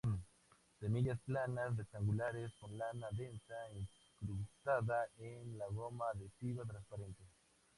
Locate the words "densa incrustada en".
3.11-5.59